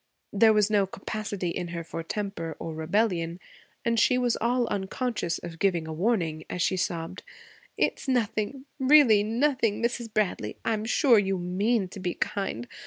There 0.33 0.51
was 0.51 0.71
no 0.71 0.87
capacity 0.87 1.49
in 1.49 1.67
her 1.67 1.83
for 1.83 2.01
temper 2.01 2.57
or 2.59 2.73
rebellion, 2.73 3.39
and 3.85 3.99
she 3.99 4.17
was 4.17 4.35
all 4.37 4.65
unconscious 4.69 5.37
of 5.37 5.59
giving 5.59 5.87
a 5.87 5.93
warning 5.93 6.43
as 6.49 6.63
she 6.63 6.75
sobbed, 6.75 7.21
'It's 7.77 8.07
nothing 8.07 8.65
really 8.79 9.21
nothing, 9.21 9.79
Mrs. 9.79 10.11
Bradley. 10.11 10.57
I'm 10.65 10.85
sure 10.85 11.19
you 11.19 11.37
mean 11.37 11.87
to 11.89 11.99
be 11.99 12.15
kind. 12.15 12.67